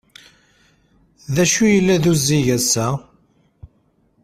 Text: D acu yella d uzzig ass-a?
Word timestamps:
D 1.33 1.35
acu 1.43 1.65
yella 1.73 1.95
d 2.03 2.05
uzzig 2.11 2.47
ass-a? 2.57 2.87